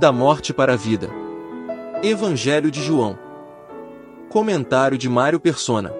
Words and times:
Da 0.00 0.10
morte 0.10 0.54
para 0.54 0.72
a 0.72 0.76
vida. 0.76 1.10
Evangelho 2.02 2.70
de 2.70 2.82
João. 2.82 3.18
Comentário 4.30 4.96
de 4.96 5.10
Mário 5.10 5.38
Persona. 5.38 5.92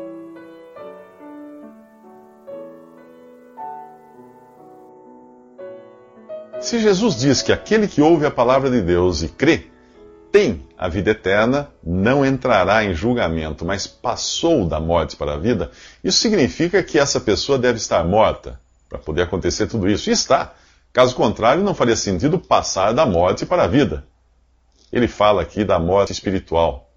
Se 6.63 6.79
Jesus 6.79 7.15
diz 7.15 7.43
que 7.43 7.53
aquele 7.53 7.87
que 7.87 8.01
ouve 8.01 8.25
a 8.25 8.31
palavra 8.31 8.71
de 8.71 8.81
Deus 8.81 9.23
e 9.23 9.29
crê 9.29 9.67
tem 10.33 10.67
a 10.79 10.89
vida 10.89 11.11
eterna, 11.11 11.69
não 11.85 12.25
entrará 12.25 12.83
em 12.83 12.95
julgamento, 12.95 13.67
mas 13.67 13.87
passou 13.87 14.67
da 14.67 14.81
morte 14.81 15.15
para 15.15 15.35
a 15.35 15.39
vida, 15.39 15.71
isso 16.03 16.21
significa 16.21 16.83
que 16.83 16.99
essa 16.99 17.21
pessoa 17.21 17.59
deve 17.59 17.77
estar 17.77 18.03
morta 18.03 18.59
para 18.89 18.99
poder 18.99 19.25
acontecer 19.25 19.67
tudo 19.67 19.91
isso. 19.91 20.09
E 20.09 20.15
está. 20.15 20.55
Caso 20.93 21.15
contrário, 21.15 21.63
não 21.63 21.75
faria 21.75 21.95
sentido 21.95 22.39
passar 22.39 22.93
da 22.93 23.07
morte 23.07 23.47
para 23.47 23.65
a 23.65 23.69
vida. 23.69 24.05
Ele 24.93 25.07
fala 25.07 25.43
aqui 25.43 25.65
da 25.65 25.79
morte 25.79 26.13
espiritual. 26.13 26.91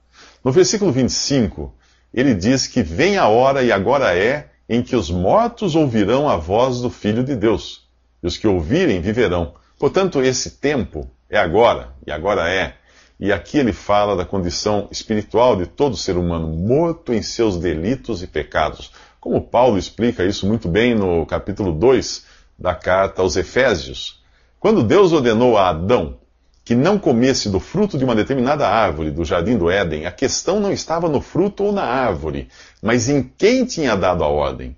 No 0.44 0.52
versículo 0.52 0.92
25, 0.92 1.74
ele 2.14 2.34
diz 2.34 2.66
que 2.66 2.82
vem 2.82 3.18
a 3.18 3.28
hora 3.28 3.64
e 3.64 3.72
agora 3.72 4.18
é 4.18 4.50
em 4.68 4.82
que 4.82 4.96
os 4.96 5.12
mortos 5.12 5.76
ouvirão 5.76 6.28
a 6.28 6.38
voz 6.38 6.80
do 6.80 6.90
Filho 6.90 7.24
de 7.24 7.36
Deus, 7.36 7.88
e 8.22 8.28
os 8.28 8.38
que 8.38 8.48
ouvirem 8.48 9.00
viverão. 9.00 9.54
Portanto, 9.78 10.22
esse 10.22 10.52
tempo 10.52 11.10
é 11.30 11.38
agora, 11.38 11.94
e 12.06 12.12
agora 12.12 12.50
é. 12.50 12.76
E 13.20 13.32
aqui 13.32 13.58
ele 13.58 13.74
fala 13.74 14.16
da 14.16 14.26
condição 14.26 14.88
espiritual 14.92 15.56
de 15.56 15.68
todo 15.68 15.96
ser 15.96 16.18
humano, 16.18 16.48
morto 16.48 17.14
em 17.14 17.22
seus 17.22 17.58
delitos 17.58 18.24
e 18.24 18.28
pecados. 18.28 18.92
Como 19.20 19.42
Paulo 19.42 19.78
explica 19.78 20.26
isso 20.26 20.48
muito 20.48 20.68
bem 20.68 20.96
no 20.96 21.26
capítulo 21.26 21.72
2 21.72 22.33
da 22.58 22.76
carta 22.76 23.22
aos 23.22 23.36
Efésios. 23.36 24.24
Quando 24.60 24.84
Deus 24.84 25.12
ordenou 25.12 25.58
a 25.58 25.70
Adão 25.70 26.18
que 26.64 26.76
não 26.76 26.98
comesse 26.98 27.50
do 27.50 27.60
fruto 27.60 27.98
de 27.98 28.06
uma 28.06 28.16
determinada 28.16 28.68
árvore 28.68 29.12
do 29.12 29.26
jardim 29.26 29.58
do 29.58 29.70
Éden, 29.70 30.06
a 30.06 30.12
questão 30.12 30.60
não 30.60 30.72
estava 30.72 31.10
no 31.10 31.20
fruto 31.20 31.66
ou 31.66 31.72
na 31.74 31.84
árvore, 31.84 32.48
mas 32.82 33.10
em 33.10 33.22
quem 33.22 33.66
tinha 33.66 33.98
dado 33.98 34.24
a 34.24 34.28
ordem. 34.28 34.76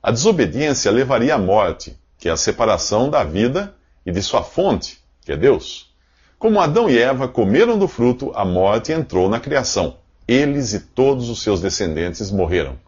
A 0.00 0.12
desobediência 0.12 0.92
levaria 0.92 1.34
à 1.34 1.38
morte, 1.38 1.98
que 2.18 2.28
é 2.28 2.32
a 2.32 2.36
separação 2.36 3.10
da 3.10 3.24
vida 3.24 3.74
e 4.06 4.12
de 4.12 4.22
sua 4.22 4.42
fonte, 4.42 5.00
que 5.24 5.32
é 5.32 5.36
Deus. 5.36 5.92
Como 6.38 6.60
Adão 6.60 6.88
e 6.88 6.98
Eva 6.98 7.26
comeram 7.26 7.78
do 7.78 7.88
fruto, 7.88 8.30
a 8.34 8.44
morte 8.44 8.92
entrou 8.92 9.28
na 9.28 9.40
criação. 9.40 9.96
Eles 10.28 10.72
e 10.72 10.80
todos 10.80 11.28
os 11.28 11.42
seus 11.42 11.60
descendentes 11.60 12.30
morreram. 12.30 12.78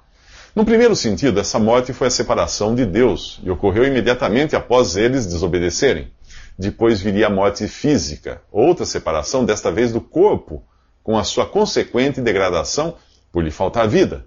No 0.57 0.65
primeiro 0.65 0.97
sentido, 0.97 1.39
essa 1.39 1.59
morte 1.59 1.93
foi 1.93 2.07
a 2.07 2.11
separação 2.11 2.75
de 2.75 2.87
Deus 2.87 3.39
e 3.43 3.51
ocorreu 3.51 3.85
imediatamente 3.85 4.57
após 4.57 4.97
eles 4.97 5.27
desobedecerem. 5.27 6.11
Depois 6.59 6.99
viria 6.99 7.27
a 7.27 7.31
morte 7.31 7.69
física, 7.69 8.41
outra 8.51 8.87
separação, 8.87 9.45
desta 9.45 9.71
vez 9.71 9.93
do 9.93 10.01
corpo, 10.01 10.65
com 11.03 11.19
a 11.19 11.25
sua 11.25 11.45
consequente 11.45 12.23
degradação 12.23 12.97
por 13.31 13.45
lhe 13.45 13.51
faltar 13.51 13.87
vida. 13.87 14.27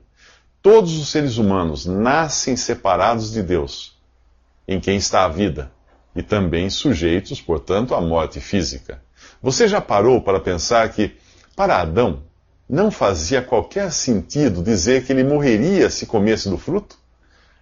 Todos 0.61 0.99
os 0.99 1.09
seres 1.09 1.37
humanos 1.37 1.87
nascem 1.87 2.55
separados 2.55 3.31
de 3.31 3.41
Deus, 3.41 3.97
em 4.67 4.79
quem 4.79 4.97
está 4.97 5.25
a 5.25 5.29
vida, 5.29 5.71
e 6.15 6.21
também 6.21 6.69
sujeitos, 6.69 7.41
portanto, 7.41 7.95
à 7.95 8.01
morte 8.01 8.39
física. 8.39 9.01
Você 9.41 9.67
já 9.67 9.81
parou 9.81 10.21
para 10.21 10.39
pensar 10.39 10.87
que, 10.89 11.17
para 11.55 11.81
Adão, 11.81 12.21
não 12.69 12.91
fazia 12.91 13.41
qualquer 13.41 13.91
sentido 13.91 14.61
dizer 14.61 15.03
que 15.03 15.11
ele 15.11 15.23
morreria 15.23 15.89
se 15.89 16.05
comesse 16.05 16.47
do 16.47 16.57
fruto? 16.57 16.97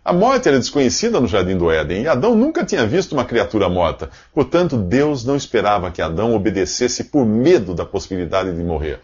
A 0.03 0.11
morte 0.11 0.49
era 0.49 0.59
desconhecida 0.59 1.19
no 1.19 1.27
jardim 1.27 1.57
do 1.57 1.71
Éden 1.71 2.03
e 2.03 2.07
Adão 2.07 2.35
nunca 2.35 2.65
tinha 2.65 2.85
visto 2.85 3.13
uma 3.13 3.23
criatura 3.23 3.69
morta. 3.69 4.09
Portanto, 4.33 4.77
Deus 4.77 5.23
não 5.23 5.35
esperava 5.35 5.91
que 5.91 6.01
Adão 6.01 6.35
obedecesse 6.35 7.05
por 7.05 7.25
medo 7.25 7.73
da 7.73 7.85
possibilidade 7.85 8.53
de 8.53 8.63
morrer. 8.63 8.99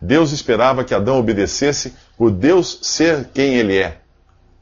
Deus 0.00 0.32
esperava 0.32 0.84
que 0.84 0.94
Adão 0.94 1.18
obedecesse 1.18 1.94
por 2.16 2.30
Deus 2.30 2.78
ser 2.82 3.28
quem 3.32 3.54
ele 3.54 3.76
é. 3.76 3.98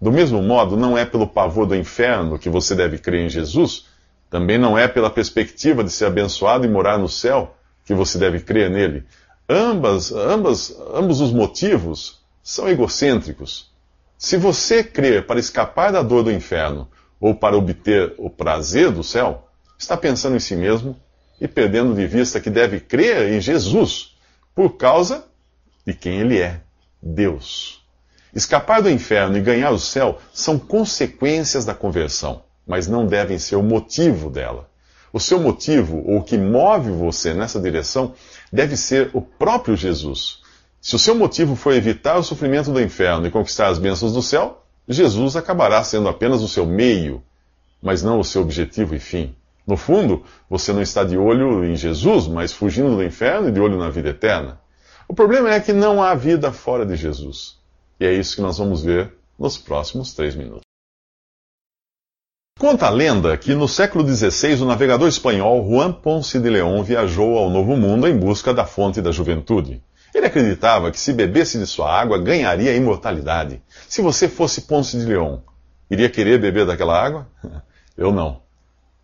Do 0.00 0.10
mesmo 0.10 0.42
modo, 0.42 0.76
não 0.76 0.96
é 0.96 1.04
pelo 1.04 1.26
pavor 1.26 1.66
do 1.66 1.76
inferno 1.76 2.38
que 2.38 2.48
você 2.48 2.74
deve 2.74 2.98
crer 2.98 3.26
em 3.26 3.28
Jesus, 3.28 3.86
também 4.28 4.58
não 4.58 4.78
é 4.78 4.86
pela 4.86 5.10
perspectiva 5.10 5.84
de 5.84 5.90
ser 5.90 6.06
abençoado 6.06 6.64
e 6.64 6.68
morar 6.68 6.98
no 6.98 7.08
céu 7.08 7.56
que 7.84 7.94
você 7.94 8.16
deve 8.16 8.40
crer 8.40 8.70
nele. 8.70 9.04
Ambas, 9.52 10.12
ambas, 10.12 10.76
ambos 10.94 11.20
os 11.20 11.32
motivos 11.32 12.20
são 12.40 12.68
egocêntricos. 12.68 13.68
Se 14.16 14.36
você 14.36 14.84
crer 14.84 15.26
para 15.26 15.40
escapar 15.40 15.90
da 15.90 16.02
dor 16.02 16.22
do 16.22 16.30
inferno 16.30 16.88
ou 17.20 17.34
para 17.34 17.56
obter 17.56 18.14
o 18.16 18.30
prazer 18.30 18.92
do 18.92 19.02
céu, 19.02 19.48
está 19.76 19.96
pensando 19.96 20.36
em 20.36 20.38
si 20.38 20.54
mesmo 20.54 20.96
e 21.40 21.48
perdendo 21.48 21.96
de 21.96 22.06
vista 22.06 22.38
que 22.38 22.48
deve 22.48 22.78
crer 22.78 23.32
em 23.32 23.40
Jesus 23.40 24.16
por 24.54 24.76
causa 24.76 25.24
de 25.84 25.94
quem 25.94 26.20
ele 26.20 26.38
é, 26.38 26.60
Deus. 27.02 27.84
Escapar 28.32 28.80
do 28.80 28.88
inferno 28.88 29.36
e 29.36 29.42
ganhar 29.42 29.72
o 29.72 29.80
céu 29.80 30.20
são 30.32 30.60
consequências 30.60 31.64
da 31.64 31.74
conversão, 31.74 32.44
mas 32.64 32.86
não 32.86 33.04
devem 33.04 33.36
ser 33.36 33.56
o 33.56 33.64
motivo 33.64 34.30
dela. 34.30 34.69
O 35.12 35.18
seu 35.18 35.40
motivo, 35.40 36.02
ou 36.06 36.18
o 36.18 36.22
que 36.22 36.38
move 36.38 36.90
você 36.90 37.34
nessa 37.34 37.60
direção, 37.60 38.14
deve 38.52 38.76
ser 38.76 39.10
o 39.12 39.20
próprio 39.20 39.76
Jesus. 39.76 40.40
Se 40.80 40.94
o 40.94 40.98
seu 40.98 41.14
motivo 41.14 41.56
for 41.56 41.74
evitar 41.74 42.16
o 42.16 42.22
sofrimento 42.22 42.72
do 42.72 42.80
inferno 42.80 43.26
e 43.26 43.30
conquistar 43.30 43.68
as 43.68 43.78
bênçãos 43.78 44.12
do 44.12 44.22
céu, 44.22 44.64
Jesus 44.88 45.36
acabará 45.36 45.82
sendo 45.82 46.08
apenas 46.08 46.42
o 46.42 46.48
seu 46.48 46.64
meio, 46.64 47.22
mas 47.82 48.02
não 48.02 48.18
o 48.18 48.24
seu 48.24 48.42
objetivo 48.42 48.94
e 48.94 48.98
fim. 48.98 49.34
No 49.66 49.76
fundo, 49.76 50.24
você 50.48 50.72
não 50.72 50.80
está 50.80 51.04
de 51.04 51.16
olho 51.16 51.64
em 51.64 51.76
Jesus, 51.76 52.26
mas 52.26 52.52
fugindo 52.52 52.96
do 52.96 53.04
inferno 53.04 53.48
e 53.48 53.52
de 53.52 53.60
olho 53.60 53.78
na 53.78 53.90
vida 53.90 54.08
eterna. 54.08 54.60
O 55.06 55.14
problema 55.14 55.52
é 55.52 55.60
que 55.60 55.72
não 55.72 56.02
há 56.02 56.14
vida 56.14 56.52
fora 56.52 56.86
de 56.86 56.96
Jesus. 56.96 57.58
E 57.98 58.06
é 58.06 58.12
isso 58.12 58.36
que 58.36 58.42
nós 58.42 58.58
vamos 58.58 58.82
ver 58.82 59.12
nos 59.38 59.58
próximos 59.58 60.14
três 60.14 60.34
minutos. 60.34 60.69
Conta 62.60 62.88
a 62.88 62.90
lenda 62.90 63.38
que 63.38 63.54
no 63.54 63.66
século 63.66 64.06
XVI 64.06 64.60
o 64.60 64.66
navegador 64.66 65.08
espanhol 65.08 65.66
Juan 65.66 65.92
Ponce 65.92 66.38
de 66.38 66.50
León 66.50 66.82
viajou 66.82 67.38
ao 67.38 67.48
Novo 67.48 67.74
Mundo 67.74 68.06
em 68.06 68.14
busca 68.14 68.52
da 68.52 68.66
fonte 68.66 69.00
da 69.00 69.10
juventude. 69.10 69.82
Ele 70.14 70.26
acreditava 70.26 70.90
que 70.90 71.00
se 71.00 71.14
bebesse 71.14 71.58
de 71.58 71.66
sua 71.66 71.90
água, 71.90 72.18
ganharia 72.18 72.76
imortalidade. 72.76 73.62
Se 73.88 74.02
você 74.02 74.28
fosse 74.28 74.60
Ponce 74.60 74.98
de 74.98 75.06
Leão, 75.06 75.42
iria 75.90 76.10
querer 76.10 76.38
beber 76.38 76.66
daquela 76.66 77.02
água? 77.02 77.26
Eu 77.96 78.12
não. 78.12 78.42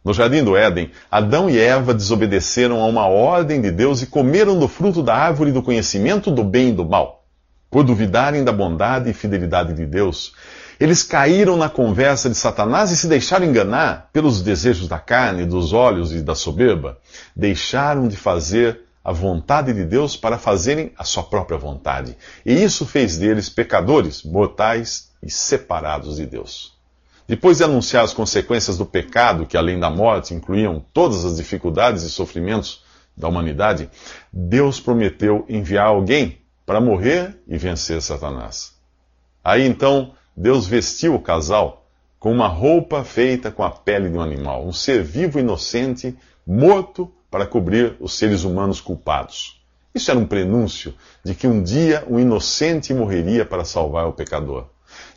No 0.04 0.12
jardim 0.12 0.44
do 0.44 0.54
Éden, 0.54 0.90
Adão 1.10 1.48
e 1.48 1.58
Eva 1.58 1.94
desobedeceram 1.94 2.82
a 2.82 2.86
uma 2.86 3.06
ordem 3.06 3.62
de 3.62 3.70
Deus 3.70 4.02
e 4.02 4.06
comeram 4.06 4.58
do 4.58 4.68
fruto 4.68 5.02
da 5.02 5.14
árvore 5.14 5.50
do 5.50 5.62
conhecimento 5.62 6.30
do 6.30 6.44
bem 6.44 6.68
e 6.68 6.72
do 6.72 6.84
mal. 6.84 7.24
Por 7.70 7.84
duvidarem 7.84 8.44
da 8.44 8.52
bondade 8.52 9.08
e 9.08 9.14
fidelidade 9.14 9.72
de 9.72 9.86
Deus, 9.86 10.34
eles 10.78 11.02
caíram 11.02 11.56
na 11.56 11.68
conversa 11.68 12.28
de 12.28 12.34
Satanás 12.34 12.90
e 12.90 12.96
se 12.96 13.08
deixaram 13.08 13.46
enganar 13.46 14.10
pelos 14.12 14.42
desejos 14.42 14.88
da 14.88 14.98
carne, 14.98 15.46
dos 15.46 15.72
olhos 15.72 16.12
e 16.12 16.20
da 16.20 16.34
soberba. 16.34 16.98
Deixaram 17.34 18.08
de 18.08 18.16
fazer 18.16 18.82
a 19.02 19.12
vontade 19.12 19.72
de 19.72 19.84
Deus 19.84 20.16
para 20.16 20.36
fazerem 20.36 20.92
a 20.98 21.04
sua 21.04 21.22
própria 21.22 21.56
vontade. 21.56 22.16
E 22.44 22.52
isso 22.52 22.84
fez 22.84 23.16
deles 23.16 23.48
pecadores, 23.48 24.22
mortais 24.22 25.12
e 25.22 25.30
separados 25.30 26.16
de 26.16 26.26
Deus. 26.26 26.76
Depois 27.28 27.58
de 27.58 27.64
anunciar 27.64 28.04
as 28.04 28.12
consequências 28.12 28.76
do 28.76 28.84
pecado, 28.84 29.46
que 29.46 29.56
além 29.56 29.78
da 29.78 29.90
morte 29.90 30.34
incluíam 30.34 30.84
todas 30.92 31.24
as 31.24 31.36
dificuldades 31.36 32.02
e 32.02 32.10
sofrimentos 32.10 32.84
da 33.16 33.28
humanidade, 33.28 33.88
Deus 34.32 34.78
prometeu 34.78 35.44
enviar 35.48 35.86
alguém 35.86 36.38
para 36.66 36.80
morrer 36.80 37.40
e 37.48 37.56
vencer 37.56 38.02
Satanás. 38.02 38.74
Aí 39.42 39.64
então, 39.64 40.12
Deus 40.36 40.66
vestiu 40.66 41.14
o 41.14 41.20
casal 41.20 41.86
com 42.18 42.30
uma 42.30 42.46
roupa 42.46 43.02
feita 43.02 43.50
com 43.50 43.62
a 43.62 43.70
pele 43.70 44.10
de 44.10 44.18
um 44.18 44.20
animal, 44.20 44.66
um 44.66 44.72
ser 44.72 45.02
vivo 45.02 45.38
inocente, 45.38 46.14
morto 46.46 47.10
para 47.30 47.46
cobrir 47.46 47.96
os 48.00 48.18
seres 48.18 48.44
humanos 48.44 48.78
culpados. 48.78 49.62
Isso 49.94 50.10
era 50.10 50.20
um 50.20 50.26
prenúncio 50.26 50.94
de 51.24 51.34
que 51.34 51.46
um 51.46 51.62
dia 51.62 52.04
um 52.06 52.20
inocente 52.20 52.92
morreria 52.92 53.46
para 53.46 53.64
salvar 53.64 54.06
o 54.06 54.12
pecador. 54.12 54.66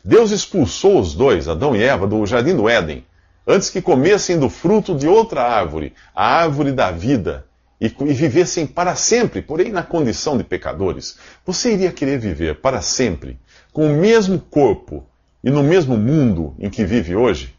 Deus 0.06 0.32
expulsou 0.32 0.98
os 1.02 1.14
dois, 1.14 1.50
Adão 1.50 1.76
e 1.76 1.84
Eva, 1.84 2.08
do 2.08 2.26
jardim 2.26 2.56
do 2.56 2.70
Éden, 2.70 3.06
antes 3.46 3.70
que 3.70 3.82
comessem 3.82 4.40
do 4.40 4.50
fruto 4.50 4.96
de 4.96 5.06
outra 5.06 5.44
árvore, 5.44 5.94
a 6.16 6.26
árvore 6.26 6.72
da 6.72 6.92
vida, 6.92 7.46
e, 7.82 7.88
e 7.88 8.14
vivessem 8.14 8.68
para 8.68 8.96
sempre, 8.96 9.42
porém 9.42 9.72
na 9.72 9.84
condição 9.84 10.38
de 10.38 10.44
pecadores. 10.44 11.18
Você 11.46 11.74
iria 11.74 11.92
querer 11.92 12.20
viver 12.20 12.56
para 12.62 12.82
sempre 12.82 13.38
com 13.72 13.88
o 13.88 13.96
mesmo 13.96 14.40
corpo 14.40 15.06
e 15.44 15.50
no 15.50 15.64
mesmo 15.64 15.98
mundo 15.98 16.56
em 16.60 16.70
que 16.70 16.84
vive 16.84 17.16
hoje? 17.16 17.56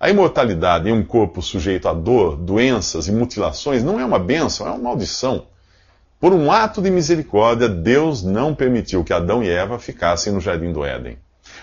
A 0.00 0.10
imortalidade 0.10 0.88
em 0.88 0.92
um 0.92 1.04
corpo 1.04 1.42
sujeito 1.42 1.88
a 1.88 1.92
dor, 1.92 2.36
doenças 2.36 3.08
e 3.08 3.12
mutilações 3.12 3.82
não 3.82 3.98
é 3.98 4.04
uma 4.04 4.18
bênção, 4.18 4.66
é 4.66 4.70
uma 4.70 4.78
maldição. 4.78 5.46
Por 6.20 6.32
um 6.32 6.50
ato 6.50 6.82
de 6.82 6.90
misericórdia, 6.90 7.68
Deus 7.68 8.22
não 8.22 8.54
permitiu 8.54 9.04
que 9.04 9.12
Adão 9.12 9.42
e 9.42 9.48
Eva 9.48 9.78
ficassem 9.78 10.32
no 10.32 10.40
jardim 10.40 10.72
do 10.72 10.84
Éden. 10.84 11.18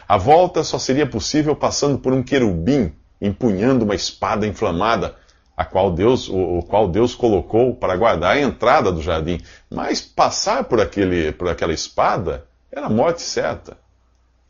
A 0.08 0.18
volta 0.18 0.64
só 0.64 0.78
seria 0.78 1.06
possível 1.06 1.56
passando 1.56 1.98
por 1.98 2.14
um 2.14 2.24
querubim 2.24 2.94
empunhando 3.22 3.86
uma 3.86 3.96
espada 3.96 4.46
inflamada 4.46 5.16
a 5.56 5.64
qual 5.64 5.92
Deus, 5.92 6.28
o, 6.28 6.60
o, 6.60 6.64
qual 6.64 6.88
Deus 6.88 7.16
colocou 7.16 7.74
para 7.74 7.96
guardar 7.96 8.36
a 8.36 8.42
entrada 8.42 8.92
do 8.92 9.02
jardim. 9.02 9.40
Mas 9.70 10.02
passar 10.02 10.66
por, 10.66 10.82
aquele, 10.82 11.32
por 11.32 11.48
aquela 11.48 11.74
espada 11.74 12.46
era 12.76 12.90
morte 12.90 13.22
certa. 13.22 13.78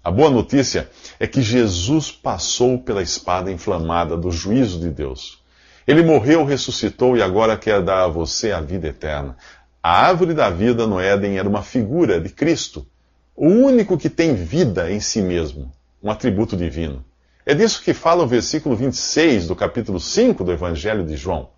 A 0.03 0.09
boa 0.09 0.31
notícia 0.31 0.89
é 1.19 1.27
que 1.27 1.43
Jesus 1.43 2.11
passou 2.11 2.79
pela 2.79 3.03
espada 3.03 3.51
inflamada 3.51 4.17
do 4.17 4.31
juízo 4.31 4.79
de 4.79 4.89
Deus. 4.89 5.43
Ele 5.87 6.01
morreu, 6.01 6.43
ressuscitou 6.43 7.15
e 7.15 7.21
agora 7.21 7.55
quer 7.55 7.83
dar 7.83 8.03
a 8.03 8.07
você 8.07 8.51
a 8.51 8.59
vida 8.59 8.87
eterna. 8.87 9.37
A 9.81 10.07
árvore 10.07 10.33
da 10.33 10.49
vida 10.49 10.87
no 10.87 10.99
Éden 10.99 11.37
era 11.37 11.47
uma 11.47 11.61
figura 11.61 12.19
de 12.19 12.29
Cristo, 12.29 12.87
o 13.35 13.47
único 13.47 13.95
que 13.95 14.09
tem 14.09 14.33
vida 14.33 14.91
em 14.91 14.99
si 14.99 15.21
mesmo, 15.21 15.71
um 16.01 16.09
atributo 16.09 16.57
divino. 16.57 17.05
É 17.45 17.53
disso 17.53 17.83
que 17.83 17.93
fala 17.93 18.23
o 18.23 18.27
versículo 18.27 18.75
26 18.75 19.47
do 19.47 19.55
capítulo 19.55 19.99
5 19.99 20.43
do 20.43 20.51
Evangelho 20.51 21.05
de 21.05 21.15
João. 21.15 21.49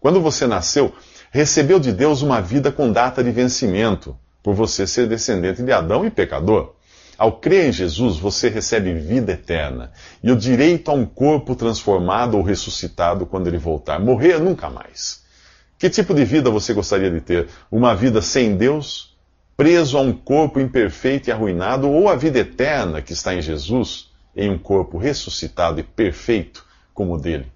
Quando 0.00 0.22
você 0.22 0.46
nasceu, 0.46 0.94
recebeu 1.30 1.78
de 1.78 1.92
Deus 1.92 2.22
uma 2.22 2.40
vida 2.40 2.72
com 2.72 2.90
data 2.90 3.22
de 3.22 3.30
vencimento, 3.30 4.16
por 4.44 4.54
você 4.54 4.86
ser 4.86 5.08
descendente 5.08 5.60
de 5.60 5.72
Adão 5.72 6.06
e 6.06 6.10
pecador. 6.10 6.74
Ao 7.18 7.32
crer 7.32 7.70
em 7.70 7.72
Jesus, 7.72 8.16
você 8.16 8.48
recebe 8.48 8.94
vida 8.94 9.32
eterna 9.32 9.90
e 10.22 10.30
o 10.30 10.36
direito 10.36 10.92
a 10.92 10.94
um 10.94 11.04
corpo 11.04 11.56
transformado 11.56 12.36
ou 12.36 12.42
ressuscitado 12.44 13.26
quando 13.26 13.48
ele 13.48 13.58
voltar. 13.58 13.98
Morrer 13.98 14.38
nunca 14.38 14.70
mais. 14.70 15.24
Que 15.76 15.90
tipo 15.90 16.14
de 16.14 16.24
vida 16.24 16.48
você 16.48 16.72
gostaria 16.72 17.10
de 17.10 17.20
ter? 17.20 17.48
Uma 17.72 17.96
vida 17.96 18.22
sem 18.22 18.56
Deus, 18.56 19.16
preso 19.56 19.98
a 19.98 20.00
um 20.00 20.12
corpo 20.12 20.60
imperfeito 20.60 21.28
e 21.28 21.32
arruinado, 21.32 21.90
ou 21.90 22.08
a 22.08 22.14
vida 22.14 22.38
eterna 22.38 23.02
que 23.02 23.12
está 23.12 23.34
em 23.34 23.42
Jesus? 23.42 24.14
em 24.36 24.50
um 24.50 24.58
corpo 24.58 24.98
ressuscitado 24.98 25.80
e 25.80 25.82
perfeito 25.82 26.64
como 26.92 27.14
o 27.14 27.18
dele. 27.18 27.46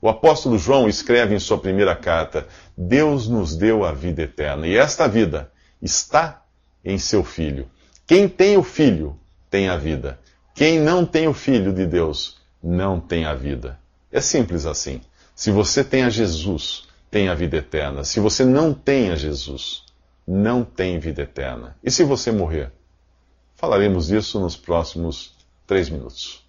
O 0.00 0.08
apóstolo 0.08 0.58
João 0.58 0.88
escreve 0.88 1.34
em 1.34 1.38
sua 1.38 1.58
primeira 1.58 1.96
carta: 1.96 2.46
Deus 2.76 3.28
nos 3.28 3.56
deu 3.56 3.84
a 3.84 3.92
vida 3.92 4.22
eterna, 4.22 4.66
e 4.66 4.76
esta 4.76 5.08
vida 5.08 5.50
está 5.80 6.44
em 6.84 6.98
seu 6.98 7.22
Filho. 7.24 7.68
Quem 8.06 8.28
tem 8.28 8.56
o 8.56 8.62
Filho 8.62 9.18
tem 9.50 9.68
a 9.68 9.76
vida. 9.76 10.18
Quem 10.54 10.80
não 10.80 11.04
tem 11.04 11.28
o 11.28 11.34
Filho 11.34 11.72
de 11.72 11.86
Deus 11.86 12.38
não 12.62 13.00
tem 13.00 13.24
a 13.24 13.34
vida. 13.34 13.78
É 14.10 14.20
simples 14.20 14.66
assim. 14.66 15.00
Se 15.34 15.50
você 15.50 15.84
tem 15.84 16.02
a 16.02 16.10
Jesus, 16.10 16.88
tem 17.10 17.28
a 17.28 17.34
vida 17.34 17.56
eterna. 17.56 18.04
Se 18.04 18.20
você 18.20 18.44
não 18.44 18.74
tem 18.74 19.10
a 19.10 19.14
Jesus, 19.14 19.84
não 20.26 20.64
tem 20.64 20.98
vida 20.98 21.22
eterna. 21.22 21.76
E 21.82 21.90
se 21.90 22.02
você 22.04 22.32
morrer? 22.32 22.72
Falaremos 23.54 24.08
disso 24.08 24.40
nos 24.40 24.56
próximos 24.56 25.38
Três 25.68 25.90
minutos. 25.90 26.42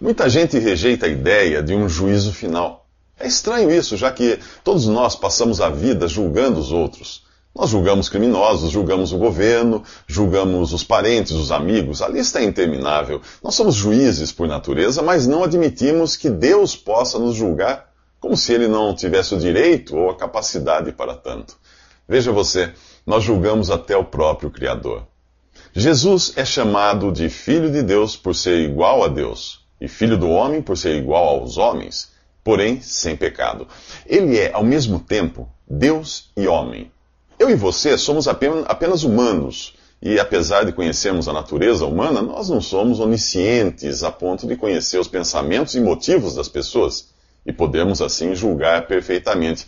Muita 0.00 0.28
gente 0.28 0.58
rejeita 0.58 1.06
a 1.06 1.08
ideia 1.08 1.62
de 1.62 1.72
um 1.72 1.88
juízo 1.88 2.32
final. 2.32 2.84
É 3.16 3.28
estranho 3.28 3.70
isso, 3.70 3.96
já 3.96 4.10
que 4.10 4.40
todos 4.64 4.88
nós 4.88 5.14
passamos 5.14 5.60
a 5.60 5.70
vida 5.70 6.08
julgando 6.08 6.58
os 6.58 6.72
outros. 6.72 7.27
Nós 7.58 7.70
julgamos 7.70 8.08
criminosos, 8.08 8.70
julgamos 8.70 9.12
o 9.12 9.18
governo, 9.18 9.82
julgamos 10.06 10.72
os 10.72 10.84
parentes, 10.84 11.32
os 11.32 11.50
amigos, 11.50 12.00
a 12.00 12.06
lista 12.06 12.38
é 12.38 12.44
interminável. 12.44 13.20
Nós 13.42 13.56
somos 13.56 13.74
juízes 13.74 14.30
por 14.30 14.46
natureza, 14.46 15.02
mas 15.02 15.26
não 15.26 15.42
admitimos 15.42 16.16
que 16.16 16.30
Deus 16.30 16.76
possa 16.76 17.18
nos 17.18 17.34
julgar 17.34 17.90
como 18.20 18.36
se 18.36 18.52
ele 18.52 18.68
não 18.68 18.94
tivesse 18.94 19.34
o 19.34 19.38
direito 19.38 19.96
ou 19.96 20.08
a 20.08 20.16
capacidade 20.16 20.92
para 20.92 21.16
tanto. 21.16 21.56
Veja 22.08 22.30
você, 22.30 22.72
nós 23.04 23.24
julgamos 23.24 23.72
até 23.72 23.96
o 23.96 24.04
próprio 24.04 24.52
Criador. 24.52 25.02
Jesus 25.72 26.34
é 26.36 26.44
chamado 26.44 27.10
de 27.10 27.28
Filho 27.28 27.72
de 27.72 27.82
Deus 27.82 28.16
por 28.16 28.36
ser 28.36 28.60
igual 28.60 29.02
a 29.02 29.08
Deus, 29.08 29.66
e 29.80 29.88
Filho 29.88 30.16
do 30.16 30.28
homem 30.28 30.62
por 30.62 30.78
ser 30.78 30.94
igual 30.94 31.40
aos 31.40 31.58
homens, 31.58 32.12
porém 32.44 32.80
sem 32.80 33.16
pecado. 33.16 33.66
Ele 34.06 34.38
é, 34.38 34.52
ao 34.52 34.62
mesmo 34.62 35.00
tempo, 35.00 35.48
Deus 35.68 36.30
e 36.36 36.46
homem. 36.46 36.92
Eu 37.38 37.48
e 37.48 37.54
você 37.54 37.96
somos 37.96 38.26
apenas 38.26 39.04
humanos, 39.04 39.74
e 40.02 40.18
apesar 40.18 40.64
de 40.64 40.72
conhecermos 40.72 41.28
a 41.28 41.32
natureza 41.32 41.86
humana, 41.86 42.20
nós 42.20 42.48
não 42.48 42.60
somos 42.60 42.98
oniscientes 42.98 44.02
a 44.02 44.10
ponto 44.10 44.46
de 44.46 44.56
conhecer 44.56 44.98
os 44.98 45.08
pensamentos 45.08 45.74
e 45.74 45.80
motivos 45.80 46.34
das 46.34 46.48
pessoas, 46.48 47.08
e 47.46 47.52
podemos 47.52 48.02
assim 48.02 48.34
julgar 48.34 48.86
perfeitamente. 48.86 49.66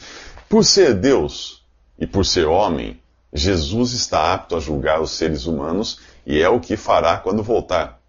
Por 0.49 0.65
ser 0.65 0.95
Deus 0.95 1.63
e 1.99 2.07
por 2.07 2.27
ser 2.27 2.47
homem, 2.47 3.01
Jesus 3.33 3.93
está 3.93 4.35
apto 4.35 4.57
a 4.57 4.61
julgar 4.61 5.01
os 5.01 5.13
seres 5.13 5.47
humanos 5.47 6.01
e 6.27 6.43
é 6.43 6.49
o 6.49 6.59
que 6.59 6.77
fará 6.77 7.19
quando 7.19 7.43
voltar. 7.43 8.01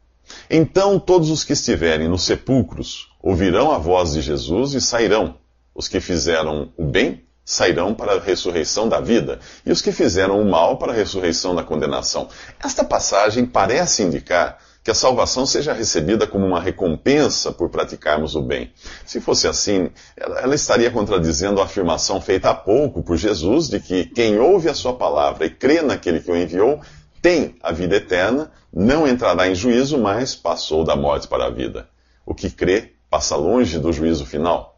Então 0.50 1.00
todos 1.00 1.30
os 1.30 1.44
que 1.44 1.54
estiverem 1.54 2.08
nos 2.08 2.24
sepulcros 2.24 3.10
ouvirão 3.22 3.72
a 3.72 3.78
voz 3.78 4.14
de 4.14 4.22
Jesus 4.22 4.74
e 4.74 4.82
sairão. 4.82 5.36
Os 5.76 5.88
que 5.88 6.00
fizeram 6.00 6.72
o 6.76 6.84
bem 6.84 7.24
sairão 7.52 7.94
para 7.94 8.14
a 8.14 8.20
ressurreição 8.20 8.88
da 8.88 9.02
vida, 9.02 9.38
e 9.66 9.72
os 9.74 9.82
que 9.82 9.92
fizeram 9.92 10.40
o 10.40 10.50
mal 10.50 10.78
para 10.78 10.94
a 10.94 10.96
ressurreição 10.96 11.54
da 11.54 11.62
condenação. 11.62 12.30
Esta 12.64 12.82
passagem 12.82 13.46
parece 13.46 14.04
indicar 14.04 14.58
que 14.82 14.90
a 14.90 14.96
salvação 14.96 15.46
seja 15.46 15.74
recebida 15.74 16.26
como 16.26 16.46
uma 16.48 16.62
recompensa 16.62 17.52
por 17.52 17.70
praticarmos 17.70 18.36
o 18.36 18.42
bem. 18.42 18.72
Se 19.06 19.20
fosse 19.20 19.50
assim, 19.50 19.90
ela, 20.16 20.56
estaria 20.56 20.90
contradizendo 20.90 21.60
a 21.60 21.66
afirmação 21.66 22.22
feita 22.22 22.50
há 22.50 22.56
pouco 22.56 23.04
por 23.04 23.18
Jesus 23.18 23.68
de 23.68 23.82
que 23.82 24.06
quem 24.06 24.40
ouve 24.40 24.70
a 24.70 24.74
sua 24.74 24.94
palavra 24.94 25.46
e 25.46 25.50
crê 25.50 25.82
naquele 25.82 26.22
que 26.22 26.32
o 26.32 26.38
enviou 26.38 26.80
tem 27.22 27.58
a 27.62 27.74
vida 27.74 27.98
eterna, 27.98 28.50
não 28.74 29.06
entrará 29.06 29.50
em 29.50 29.54
juízo, 29.54 29.98
mas 29.98 30.34
passou 30.34 30.86
da 30.86 30.96
morte 30.96 31.28
para 31.28 31.48
a 31.48 31.52
vida. 31.52 31.90
O 32.26 32.34
que 32.34 32.50
crê 32.50 32.94
passa 33.10 33.36
longe 33.36 33.78
do 33.78 33.92
juízo 33.92 34.26
final. 34.26 34.71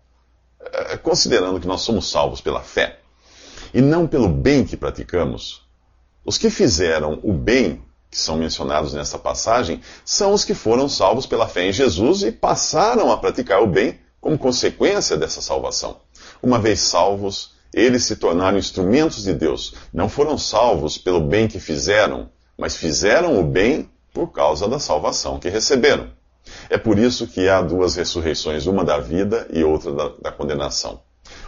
É, 0.71 0.98
considerando 0.98 1.60
que 1.60 1.68
nós 1.68 1.81
somos 1.81 2.10
salvos 2.10 2.42
pela 2.42 2.62
fé 2.62 3.00
e 3.74 3.81
não 3.81 4.07
pelo 4.07 4.30
bem 4.30 4.63
que 4.63 4.77
praticamos, 4.77 5.62
os 6.25 6.38
que 6.38 6.50
fizeram 6.50 7.19
o 7.24 7.33
bem 7.33 7.83
que 8.10 8.18
são 8.18 8.38
mencionados 8.38 8.94
nessa 8.94 9.18
passagem 9.18 9.81
são 10.06 10.33
os 10.33 10.45
que 10.45 10.54
foram 10.54 10.88
salvos 10.88 11.25
pela 11.25 11.48
fé 11.48 11.68
em 11.68 11.74
Jesus 11.74 12.21
e 12.21 12.31
passaram 12.31 13.12
a 13.12 13.18
praticar 13.18 13.62
o 13.62 13.68
bem 13.68 14.00
como 14.21 14.38
consequência 14.38 15.18
dessa 15.18 15.42
salvação. 15.42 15.98
Uma 16.42 16.60
vez 16.60 16.80
salvos, 16.80 17.56
eles 17.74 18.06
se 18.06 18.16
tornaram 18.16 18.57
instrumentos 18.57 19.24
de 19.24 19.33
Deus. 19.33 19.74
Não 19.92 20.07
foram 20.07 20.38
salvos 20.38 20.98
pelo 20.98 21.19
bem 21.19 21.48
que 21.48 21.59
fizeram, 21.59 22.30
mas 22.57 22.77
fizeram 22.77 23.39
o 23.39 23.44
bem 23.44 23.89
por 24.13 24.31
causa 24.31 24.68
da 24.68 24.80
salvação 24.80 25.39
que 25.39 25.50
receberam. 25.50 26.12
É 26.69 26.78
por 26.78 27.00
isso 27.00 27.28
que 27.28 27.48
há 27.48 27.62
duas 27.62 27.95
ressurreições, 27.95 28.66
uma 28.66 28.84
da 28.84 29.00
vida 29.00 29.47
e 29.52 29.64
outra 29.64 29.92
da, 29.92 30.12
da 30.21 30.31
condenação. 30.31 31.02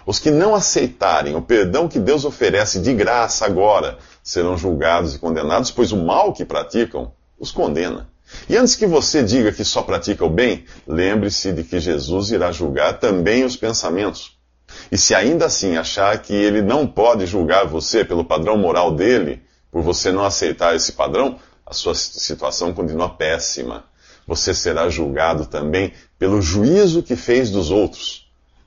Os 0.06 0.20
que 0.20 0.32
não 0.32 0.56
aceitarem 0.56 1.36
o 1.36 1.42
perdão 1.42 1.88
que 1.88 2.00
Deus 2.00 2.26
oferece 2.26 2.80
de 2.80 2.94
graça 2.94 3.46
agora 3.46 3.98
serão 4.24 4.58
julgados 4.58 5.16
e 5.16 5.20
condenados, 5.20 5.72
pois 5.72 5.92
o 5.92 5.98
mal 5.98 6.32
que 6.32 6.46
praticam 6.46 7.12
os 7.40 7.52
condena. 7.52 8.08
E 8.50 8.58
antes 8.58 8.76
que 8.76 8.88
você 8.88 9.24
diga 9.24 9.52
que 9.52 9.64
só 9.64 9.82
pratica 9.82 10.26
o 10.26 10.30
bem, 10.30 10.66
lembre-se 10.88 11.52
de 11.52 11.64
que 11.64 11.80
Jesus 11.80 12.32
irá 12.32 12.52
julgar 12.52 13.00
também 13.00 13.44
os 13.44 13.56
pensamentos. 13.56 14.38
E 14.92 14.98
se 14.98 15.14
ainda 15.14 15.46
assim 15.46 15.78
achar 15.78 16.18
que 16.20 16.34
ele 16.34 16.62
não 16.62 16.88
pode 16.88 17.26
julgar 17.26 17.66
você 17.66 18.04
pelo 18.04 18.26
padrão 18.26 18.58
moral 18.58 18.92
dele, 18.92 19.44
por 19.72 19.82
você 19.82 20.12
não 20.12 20.24
aceitar 20.24 20.76
esse 20.76 20.94
padrão, 20.94 21.38
a 21.66 21.74
sua 21.74 21.96
situação 21.96 22.74
continua 22.74 23.10
péssima. 23.10 23.86
Você 24.28 24.54
será 24.54 24.90
julgado 24.90 25.46
também 25.46 25.94
pelo 26.18 26.42
juízo 26.42 27.04
que 27.04 27.16
fez 27.16 27.52
dos 27.52 27.72
outros 27.72 28.26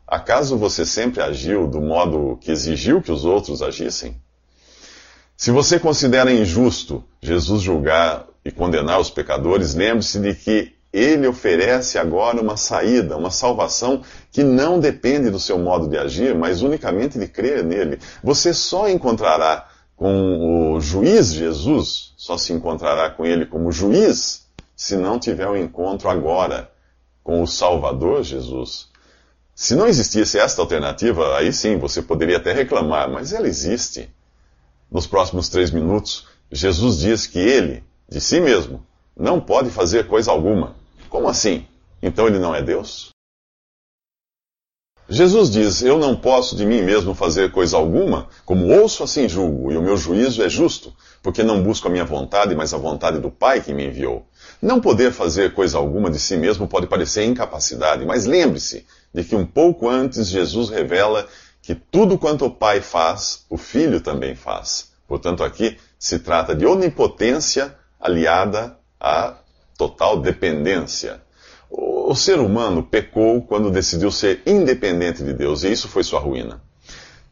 Acaso 0.09 0.57
você 0.57 0.87
sempre 0.87 1.23
agiu 1.23 1.67
do 1.67 1.83
modo 1.83 2.39
que 2.41 2.51
exigiu 2.51 3.03
que 3.03 3.13
os 3.13 3.27
outros 3.27 3.61
agissem? 3.61 4.17
Se 5.37 5.51
você 5.51 5.79
considera 5.79 6.33
injusto 6.33 7.05
Jesus 7.21 7.61
julgar 7.61 8.27
e 8.43 8.51
condenar 8.51 8.99
os 8.99 9.11
pecadores, 9.11 9.75
lembre-se 9.75 10.19
de 10.19 10.35
que 10.35 10.73
ele 10.91 11.27
oferece 11.27 11.99
agora 11.99 12.41
uma 12.41 12.57
saída, 12.57 13.19
uma 13.19 13.31
salvação 13.31 14.01
que 14.33 14.43
não 14.43 14.81
depende 14.81 15.29
do 15.29 15.39
seu 15.39 15.59
modo 15.59 15.87
de 15.87 15.99
agir, 15.99 16.35
mas 16.35 16.63
unicamente 16.63 17.19
de 17.19 17.29
crer 17.29 17.63
nele. 17.63 17.99
Você 18.25 18.55
só 18.55 18.89
encontrará 18.89 19.69
com 19.95 20.75
o 20.75 20.81
juiz 20.81 21.35
Jesus, 21.35 22.15
só 22.17 22.39
se 22.39 22.55
encontrará 22.55 23.11
com 23.11 23.27
ele 23.27 23.45
como 23.45 23.71
juiz, 23.71 24.48
se 24.79 24.97
não 24.97 25.19
tiver 25.19 25.49
o 25.49 25.55
um 25.55 25.57
encontro 25.57 26.09
agora 26.09 26.71
com 27.25 27.43
o 27.43 27.49
Salvador 27.49 28.23
Jesus. 28.23 28.87
Se 29.53 29.75
não 29.75 29.89
existisse 29.89 30.39
esta 30.39 30.63
alternativa, 30.63 31.37
aí 31.37 31.53
sim 31.53 31.77
você 31.77 32.01
poderia 32.01 32.37
até 32.37 32.53
reclamar, 32.53 33.11
mas 33.11 33.33
ela 33.33 33.49
existe. 33.49 34.09
Nos 34.89 35.05
próximos 35.05 35.49
três 35.49 35.73
minutos, 35.73 36.29
Jesus 36.53 37.01
diz 37.01 37.27
que 37.27 37.41
ele, 37.41 37.83
de 38.09 38.21
si 38.21 38.39
mesmo, 38.41 38.87
não 39.17 39.41
pode 39.41 39.69
fazer 39.69 40.07
coisa 40.07 40.31
alguma. 40.31 40.77
Como 41.09 41.29
assim? 41.29 41.67
Então 42.01 42.29
ele 42.29 42.39
não 42.39 42.55
é 42.55 42.63
Deus? 42.63 43.11
Jesus 45.09 45.51
diz: 45.51 45.83
Eu 45.83 45.99
não 45.99 46.15
posso 46.15 46.55
de 46.55 46.65
mim 46.65 46.83
mesmo 46.83 47.15
fazer 47.15 47.51
coisa 47.51 47.77
alguma, 47.77 48.29
como 48.45 48.69
ouço 48.81 49.03
assim 49.03 49.29
julgo, 49.29 49.73
e 49.73 49.77
o 49.77 49.83
meu 49.83 49.97
juízo 49.97 50.41
é 50.41 50.49
justo, 50.49 50.95
porque 51.21 51.43
não 51.43 51.63
busco 51.63 51.89
a 51.89 51.91
minha 51.91 52.05
vontade, 52.05 52.55
mas 52.55 52.73
a 52.73 52.79
vontade 52.79 53.19
do 53.19 53.31
Pai 53.31 53.61
que 53.61 53.75
me 53.75 53.87
enviou. 53.87 54.28
Não 54.61 54.81
poder 54.81 55.13
fazer 55.13 55.55
coisa 55.55 55.79
alguma 55.79 56.11
de 56.11 56.19
si 56.19 56.37
mesmo 56.37 56.67
pode 56.67 56.89
parecer 56.89 57.25
incapacidade, 57.25 58.05
mas 58.05 58.27
lembre-se 58.27 58.85
de 59.15 59.23
que 59.23 59.37
um 59.37 59.47
pouco 59.47 59.89
antes 59.89 60.29
Jesus 60.29 60.69
revela 60.69 61.29
que 61.63 61.75
tudo 61.75 62.19
quanto 62.19 62.47
o 62.47 62.51
Pai 62.51 62.81
faz, 62.81 63.45
o 63.49 63.57
Filho 63.57 64.01
também 64.01 64.35
faz. 64.35 64.91
Portanto, 65.07 65.45
aqui 65.45 65.79
se 65.99 66.19
trata 66.19 66.55
de 66.55 66.67
onipotência 66.67 67.75
aliada 68.01 68.77
à 69.01 69.37
total 69.77 70.21
dependência. 70.21 71.23
O 71.71 72.15
ser 72.15 72.41
humano 72.41 72.83
pecou 72.83 73.43
quando 73.43 73.71
decidiu 73.71 74.11
ser 74.11 74.43
independente 74.47 75.23
de 75.23 75.33
Deus, 75.33 75.63
e 75.63 75.71
isso 75.71 75.89
foi 75.89 76.03
sua 76.03 76.19
ruína. 76.19 76.63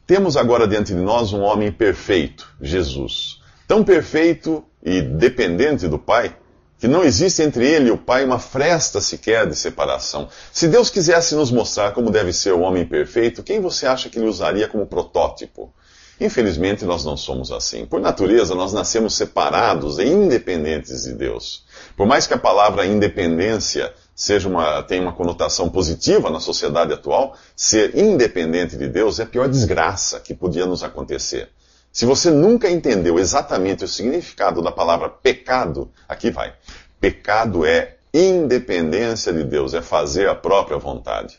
Temos 0.06 0.36
agora 0.36 0.68
diante 0.68 0.94
de 0.94 1.00
nós 1.00 1.32
um 1.32 1.40
homem 1.40 1.72
perfeito, 1.72 2.54
Jesus. 2.60 3.40
Tão 3.66 3.82
perfeito 3.82 4.62
e 4.82 5.00
dependente 5.00 5.88
do 5.88 5.98
Pai, 5.98 6.36
que 6.78 6.86
não 6.86 7.02
existe 7.02 7.42
entre 7.42 7.66
ele 7.66 7.88
e 7.88 7.90
o 7.92 7.98
Pai 7.98 8.24
uma 8.24 8.38
fresta 8.38 9.00
sequer 9.00 9.46
de 9.46 9.56
separação. 9.56 10.28
Se 10.52 10.68
Deus 10.68 10.90
quisesse 10.90 11.34
nos 11.34 11.50
mostrar 11.50 11.92
como 11.92 12.10
deve 12.10 12.32
ser 12.32 12.52
o 12.52 12.60
homem 12.60 12.84
perfeito, 12.84 13.42
quem 13.42 13.60
você 13.60 13.86
acha 13.86 14.08
que 14.08 14.18
ele 14.18 14.28
usaria 14.28 14.68
como 14.68 14.86
protótipo? 14.86 15.72
Infelizmente, 16.18 16.84
nós 16.84 17.04
não 17.04 17.16
somos 17.16 17.52
assim. 17.52 17.84
Por 17.84 18.00
natureza, 18.00 18.54
nós 18.54 18.72
nascemos 18.72 19.14
separados 19.14 19.98
e 19.98 20.04
independentes 20.04 21.04
de 21.04 21.12
Deus. 21.12 21.64
Por 21.94 22.06
mais 22.06 22.26
que 22.26 22.32
a 22.32 22.38
palavra 22.38 22.86
independência 22.86 23.92
seja 24.14 24.48
uma, 24.48 24.82
tenha 24.82 25.02
uma 25.02 25.12
conotação 25.12 25.68
positiva 25.68 26.30
na 26.30 26.40
sociedade 26.40 26.92
atual, 26.92 27.36
ser 27.54 27.96
independente 27.98 28.76
de 28.76 28.88
Deus 28.88 29.20
é 29.20 29.24
a 29.24 29.26
pior 29.26 29.46
desgraça 29.46 30.18
que 30.18 30.34
podia 30.34 30.64
nos 30.64 30.82
acontecer. 30.82 31.50
Se 31.96 32.04
você 32.04 32.30
nunca 32.30 32.70
entendeu 32.70 33.18
exatamente 33.18 33.82
o 33.82 33.88
significado 33.88 34.60
da 34.60 34.70
palavra 34.70 35.08
pecado, 35.08 35.90
aqui 36.06 36.30
vai. 36.30 36.52
Pecado 37.00 37.64
é 37.64 37.96
independência 38.12 39.32
de 39.32 39.42
Deus, 39.42 39.72
é 39.72 39.80
fazer 39.80 40.28
a 40.28 40.34
própria 40.34 40.76
vontade. 40.76 41.38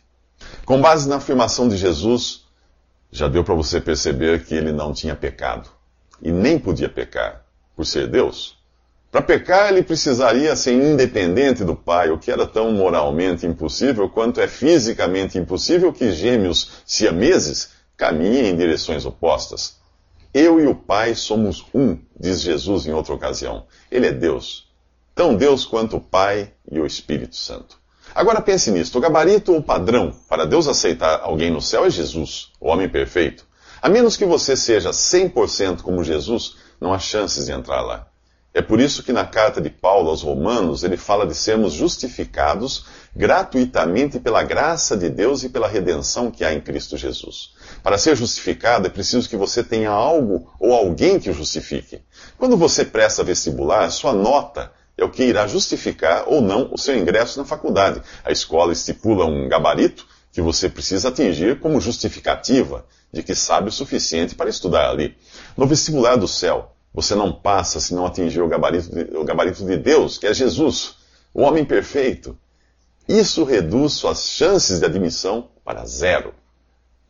Com 0.66 0.82
base 0.82 1.08
na 1.08 1.18
afirmação 1.18 1.70
de 1.70 1.78
Jesus, 1.78 2.48
já 3.12 3.28
deu 3.28 3.44
para 3.44 3.54
você 3.54 3.80
perceber 3.80 4.46
que 4.46 4.56
ele 4.56 4.72
não 4.72 4.94
tinha 4.94 5.16
pecado 5.16 5.70
e 6.24 6.32
nem 6.32 6.58
podia 6.58 6.90
pecar 6.90 7.46
por 7.76 7.86
ser 7.86 8.08
Deus. 8.08 8.58
Para 9.12 9.22
pecar, 9.22 9.72
ele 9.72 9.84
precisaria 9.84 10.56
ser 10.56 10.74
independente 10.74 11.64
do 11.64 11.76
Pai, 11.76 12.10
o 12.10 12.18
que 12.18 12.32
era 12.32 12.48
tão 12.48 12.72
moralmente 12.72 13.46
impossível 13.46 14.10
quanto 14.10 14.42
é 14.42 14.48
fisicamente 14.48 15.38
impossível 15.38 15.94
que 15.94 16.12
gêmeos 16.12 16.82
siameses 16.84 17.70
caminhem 17.96 18.48
em 18.48 18.58
direções 18.58 19.06
opostas. 19.06 19.77
Eu 20.40 20.60
e 20.60 20.68
o 20.68 20.76
Pai 20.76 21.16
somos 21.16 21.66
um, 21.74 21.98
diz 22.16 22.42
Jesus 22.42 22.86
em 22.86 22.94
outra 22.94 23.12
ocasião. 23.12 23.66
Ele 23.90 24.06
é 24.06 24.12
Deus, 24.12 24.68
tão 25.16 25.36
Deus 25.36 25.66
quanto 25.66 25.98
o 25.98 26.00
Pai 26.00 26.54
e 26.72 26.80
o 26.80 26.86
Espírito 26.86 27.36
Santo. 27.36 27.80
Agora 28.14 28.40
pense 28.40 28.70
nisto: 28.70 29.00
o 29.00 29.02
gabarito 29.02 29.52
ou 29.52 29.64
padrão 29.64 30.14
para 30.30 30.46
Deus 30.46 30.68
aceitar 30.68 31.22
alguém 31.24 31.50
no 31.50 31.60
céu 31.60 31.86
é 31.86 31.90
Jesus, 31.90 32.52
o 32.62 32.70
homem 32.70 32.88
perfeito. 32.88 33.48
A 33.82 33.90
menos 33.90 34.16
que 34.16 34.26
você 34.26 34.56
seja 34.56 34.92
100% 34.92 35.82
como 35.82 36.04
Jesus, 36.04 36.58
não 36.80 36.94
há 36.94 37.00
chances 37.00 37.48
de 37.48 37.52
entrar 37.52 37.82
lá. 37.82 38.08
É 38.54 38.62
por 38.62 38.80
isso 38.80 39.02
que 39.02 39.12
na 39.12 39.26
carta 39.26 39.60
de 39.60 39.72
Paulo 39.72 40.12
aos 40.12 40.22
Romanos 40.22 40.84
ele 40.84 40.98
fala 40.98 41.26
de 41.26 41.34
sermos 41.34 41.74
justificados 41.74 42.86
gratuitamente 43.16 44.20
pela 44.20 44.44
graça 44.44 44.96
de 44.96 45.10
Deus 45.10 45.44
e 45.44 45.50
pela 45.50 45.68
redenção 45.68 46.30
que 46.30 46.44
há 46.44 46.54
em 46.54 46.62
Cristo 46.62 46.96
Jesus. 46.96 47.56
Para 47.84 47.98
ser 47.98 48.16
justificado 48.16 48.88
é 48.88 48.90
preciso 48.90 49.30
que 49.30 49.38
você 49.38 49.64
tenha 49.64 49.90
algo 49.90 50.52
ou 50.60 50.74
alguém 50.74 51.20
que 51.20 51.30
o 51.30 51.34
justifique. 51.34 52.02
Quando 52.38 52.58
você 52.58 52.84
presta 52.84 53.24
vestibular, 53.24 53.90
sua 53.90 54.14
nota 54.14 54.72
é 54.98 55.04
o 55.04 55.10
que 55.10 55.24
irá 55.24 55.48
justificar 55.48 56.26
ou 56.28 56.42
não 56.42 56.70
o 56.74 56.78
seu 56.78 56.98
ingresso 56.98 57.40
na 57.40 57.46
faculdade. 57.46 58.02
A 58.24 58.32
escola 58.32 58.74
estipula 58.74 59.26
um 59.26 59.48
gabarito 59.48 60.08
que 60.32 60.42
você 60.42 60.68
precisa 60.68 61.10
atingir 61.10 61.60
como 61.60 61.80
justificativa 61.80 62.86
de 63.12 63.24
que 63.24 63.34
sabe 63.36 63.70
o 63.70 63.72
suficiente 63.72 64.36
para 64.36 64.50
estudar 64.50 64.90
ali. 64.90 65.16
No 65.56 65.66
vestibular 65.66 66.16
do 66.16 66.28
céu, 66.28 66.76
você 66.94 67.16
não 67.16 67.32
passa 67.32 67.80
se 67.80 67.94
não 67.94 68.06
atingir 68.06 68.42
o 68.42 68.48
gabarito, 68.48 68.90
de, 68.90 69.16
o 69.16 69.24
gabarito 69.24 69.66
de 69.66 69.78
Deus, 69.78 70.18
que 70.18 70.28
é 70.28 70.34
Jesus, 70.34 70.96
o 71.34 71.42
homem 71.42 71.64
perfeito. 71.64 72.38
Isso 73.08 73.44
reduz 73.44 73.94
suas 73.94 74.30
chances 74.30 74.80
de 74.80 74.86
admissão 74.86 75.50
para 75.64 75.86
zero. 75.86 76.34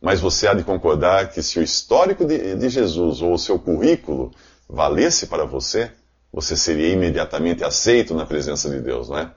Mas 0.00 0.20
você 0.20 0.46
há 0.46 0.54
de 0.54 0.62
concordar 0.62 1.30
que 1.30 1.42
se 1.42 1.58
o 1.58 1.62
histórico 1.62 2.24
de, 2.24 2.54
de 2.54 2.68
Jesus 2.68 3.20
ou 3.20 3.32
o 3.32 3.38
seu 3.38 3.58
currículo 3.58 4.30
valesse 4.68 5.26
para 5.26 5.44
você, 5.44 5.90
você 6.32 6.56
seria 6.56 6.92
imediatamente 6.92 7.64
aceito 7.64 8.14
na 8.14 8.26
presença 8.26 8.68
de 8.70 8.80
Deus, 8.80 9.08
não 9.08 9.18
é? 9.18 9.30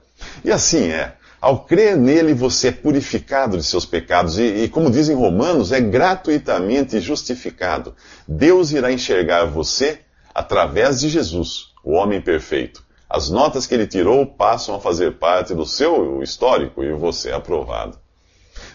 E 0.44 0.52
assim 0.52 0.90
é. 0.90 1.16
Ao 1.40 1.64
crer 1.64 1.96
nele, 1.96 2.34
você 2.34 2.68
é 2.68 2.72
purificado 2.72 3.56
de 3.56 3.64
seus 3.64 3.84
pecados 3.84 4.38
e, 4.38 4.42
e, 4.42 4.68
como 4.68 4.90
dizem 4.90 5.16
Romanos, 5.16 5.72
é 5.72 5.80
gratuitamente 5.80 7.00
justificado. 7.00 7.96
Deus 8.28 8.70
irá 8.70 8.92
enxergar 8.92 9.46
você 9.46 9.98
através 10.32 11.00
de 11.00 11.08
Jesus, 11.08 11.72
o 11.82 11.94
homem 11.94 12.20
perfeito. 12.20 12.84
As 13.10 13.28
notas 13.28 13.66
que 13.66 13.74
ele 13.74 13.88
tirou 13.88 14.24
passam 14.24 14.76
a 14.76 14.80
fazer 14.80 15.18
parte 15.18 15.52
do 15.52 15.66
seu 15.66 16.22
histórico 16.22 16.84
e 16.84 16.92
você 16.92 17.30
é 17.30 17.34
aprovado. 17.34 17.98